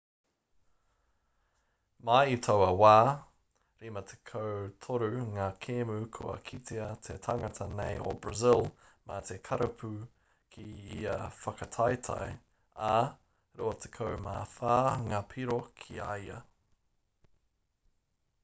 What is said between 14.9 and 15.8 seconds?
ngā piro